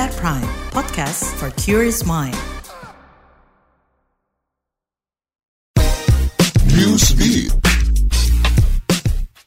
At 0.00 0.16
Prime, 0.16 0.48
podcast 0.72 1.28
for 1.36 1.52
curious 1.60 2.08
mind. 2.08 2.32
Newsbeat. 6.72 7.52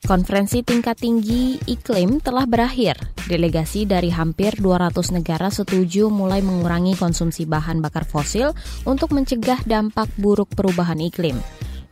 Konferensi 0.06 0.62
tingkat 0.62 1.02
tinggi 1.02 1.58
iklim 1.66 2.22
telah 2.22 2.46
berakhir. 2.46 3.02
Delegasi 3.26 3.90
dari 3.90 4.14
hampir 4.14 4.54
200 4.62 4.94
negara 5.18 5.50
setuju 5.50 6.14
mulai 6.14 6.46
mengurangi 6.46 6.94
konsumsi 7.02 7.50
bahan 7.50 7.82
bakar 7.82 8.06
fosil 8.06 8.54
untuk 8.86 9.10
mencegah 9.10 9.58
dampak 9.66 10.06
buruk 10.22 10.54
perubahan 10.54 11.02
iklim. 11.02 11.42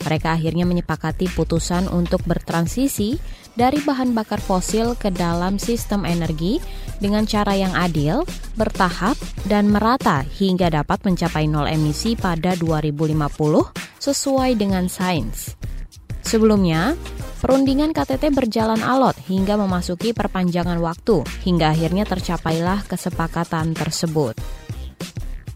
Mereka 0.02 0.34
akhirnya 0.38 0.66
menyepakati 0.66 1.30
putusan 1.34 1.86
untuk 1.90 2.26
bertransisi 2.26 3.22
dari 3.54 3.84
bahan 3.84 4.16
bakar 4.16 4.40
fosil 4.40 4.96
ke 4.96 5.12
dalam 5.12 5.60
sistem 5.60 6.08
energi 6.08 6.58
dengan 6.98 7.28
cara 7.28 7.54
yang 7.58 7.73
adil, 7.76 8.23
bertahap, 8.56 9.20
dan 9.45 9.70
merata 9.70 10.23
hingga 10.23 10.72
dapat 10.72 11.04
mencapai 11.04 11.45
nol 11.50 11.68
emisi 11.68 12.16
pada 12.16 12.56
2050 12.58 13.18
sesuai 14.02 14.52
dengan 14.58 14.88
sains. 14.88 15.54
Sebelumnya, 16.22 16.95
perundingan 17.44 17.92
KTT 17.92 18.31
berjalan 18.31 18.80
alot 18.80 19.18
hingga 19.28 19.58
memasuki 19.58 20.14
perpanjangan 20.14 20.80
waktu, 20.80 21.26
hingga 21.44 21.73
akhirnya 21.73 22.06
tercapailah 22.08 22.86
kesepakatan 22.88 23.73
tersebut. 23.76 24.38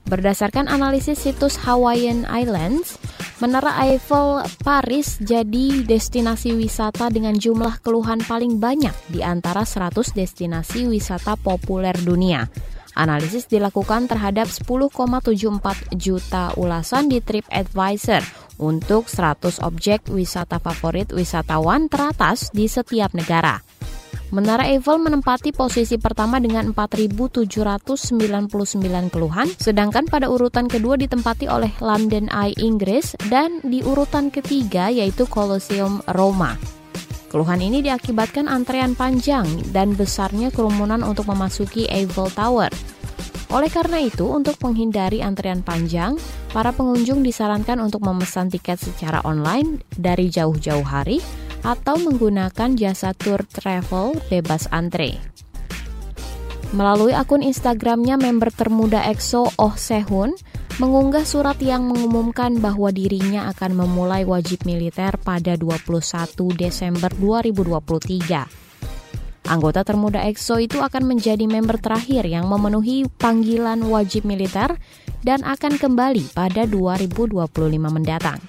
Berdasarkan 0.06 0.70
analisis 0.70 1.18
situs 1.18 1.58
Hawaiian 1.66 2.30
Islands, 2.30 3.02
Menara 3.36 3.76
Eiffel 3.84 4.48
Paris 4.64 5.20
jadi 5.20 5.84
destinasi 5.84 6.56
wisata 6.56 7.12
dengan 7.12 7.36
jumlah 7.36 7.84
keluhan 7.84 8.24
paling 8.24 8.64
banyak 8.64 8.96
di 9.12 9.28
antara 9.28 9.68
100 9.68 10.16
destinasi 10.16 10.88
wisata 10.88 11.36
populer 11.36 11.92
dunia. 12.00 12.48
Analisis 12.96 13.44
dilakukan 13.52 14.08
terhadap 14.08 14.48
10,74 14.48 16.00
juta 16.00 16.56
ulasan 16.56 17.12
di 17.12 17.20
TripAdvisor 17.20 18.24
untuk 18.64 19.12
100 19.12 19.60
objek 19.68 20.08
wisata 20.08 20.64
favorit 20.64 21.12
wisatawan 21.12 21.92
teratas 21.92 22.56
di 22.56 22.72
setiap 22.72 23.12
negara. 23.12 23.60
Menara 24.34 24.66
Eiffel 24.66 24.98
menempati 24.98 25.54
posisi 25.54 26.02
pertama 26.02 26.42
dengan 26.42 26.74
4.799 26.74 27.46
keluhan, 29.14 29.46
sedangkan 29.54 30.10
pada 30.10 30.34
urutan 30.34 30.66
kedua 30.66 30.98
ditempati 30.98 31.46
oleh 31.46 31.70
London 31.78 32.26
Eye 32.34 32.58
Inggris 32.58 33.14
dan 33.30 33.62
di 33.62 33.86
urutan 33.86 34.34
ketiga 34.34 34.90
yaitu 34.90 35.30
Colosseum 35.30 36.02
Roma. 36.10 36.58
Keluhan 37.30 37.62
ini 37.62 37.86
diakibatkan 37.86 38.50
antrean 38.50 38.98
panjang 38.98 39.46
dan 39.70 39.94
besarnya 39.94 40.50
kerumunan 40.50 41.06
untuk 41.06 41.30
memasuki 41.30 41.86
Eiffel 41.86 42.34
Tower. 42.34 42.74
Oleh 43.54 43.70
karena 43.70 44.02
itu, 44.02 44.26
untuk 44.26 44.58
menghindari 44.66 45.22
antrean 45.22 45.62
panjang, 45.62 46.18
para 46.50 46.74
pengunjung 46.74 47.22
disarankan 47.22 47.78
untuk 47.78 48.02
memesan 48.02 48.50
tiket 48.50 48.82
secara 48.82 49.22
online 49.22 49.86
dari 49.94 50.34
jauh-jauh 50.34 50.82
hari 50.82 51.22
atau 51.66 51.98
menggunakan 51.98 52.78
jasa 52.78 53.18
tour 53.18 53.42
travel 53.50 54.22
bebas 54.30 54.70
antre. 54.70 55.18
Melalui 56.78 57.18
akun 57.18 57.42
Instagramnya, 57.42 58.22
member 58.22 58.54
termuda 58.54 59.02
EXO 59.10 59.50
Oh 59.58 59.74
Sehun 59.74 60.38
mengunggah 60.78 61.24
surat 61.24 61.56
yang 61.64 61.88
mengumumkan 61.88 62.60
bahwa 62.60 62.92
dirinya 62.92 63.48
akan 63.50 63.80
memulai 63.80 64.28
wajib 64.28 64.68
militer 64.68 65.16
pada 65.18 65.56
21 65.56 66.36
Desember 66.54 67.10
2023. 67.16 68.66
Anggota 69.46 69.86
termuda 69.86 70.26
EXO 70.26 70.58
itu 70.58 70.82
akan 70.82 71.06
menjadi 71.06 71.46
member 71.46 71.78
terakhir 71.78 72.26
yang 72.26 72.50
memenuhi 72.50 73.06
panggilan 73.22 73.80
wajib 73.88 74.26
militer 74.26 74.76
dan 75.22 75.46
akan 75.46 75.78
kembali 75.78 76.34
pada 76.34 76.66
2025 76.66 77.46
mendatang. 77.88 78.42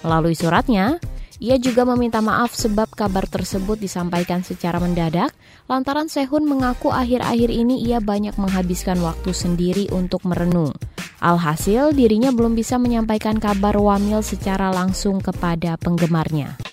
Melalui 0.00 0.32
suratnya, 0.32 0.96
ia 1.40 1.56
juga 1.56 1.88
meminta 1.88 2.20
maaf 2.20 2.52
sebab 2.52 2.92
kabar 2.92 3.24
tersebut 3.24 3.80
disampaikan 3.80 4.44
secara 4.44 4.76
mendadak, 4.76 5.32
lantaran 5.72 6.12
Sehun 6.12 6.44
mengaku 6.44 6.92
akhir-akhir 6.92 7.48
ini 7.48 7.80
ia 7.80 7.98
banyak 7.98 8.36
menghabiskan 8.36 9.00
waktu 9.00 9.32
sendiri 9.32 9.88
untuk 9.88 10.20
merenung. 10.28 10.76
Alhasil, 11.24 11.96
dirinya 11.96 12.28
belum 12.28 12.52
bisa 12.52 12.76
menyampaikan 12.76 13.40
kabar 13.40 13.72
Wamil 13.80 14.20
secara 14.20 14.68
langsung 14.68 15.20
kepada 15.20 15.80
penggemarnya. 15.80 16.69